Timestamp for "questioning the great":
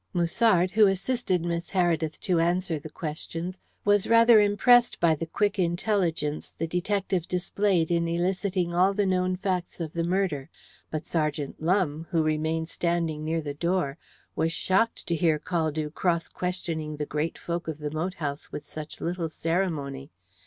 16.27-17.37